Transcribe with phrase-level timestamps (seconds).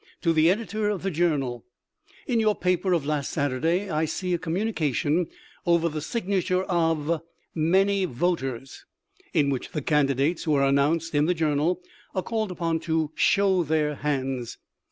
[0.21, 1.63] To the Editor of The Journal:"
[2.27, 5.27] In your paper of last Saturday I see a com munication
[5.67, 7.21] over the signature of"
[7.71, 8.85] Many Voters"
[9.39, 11.81] in which the candidates who are announced in the Journal
[12.15, 14.57] are called upon to' show their hands.'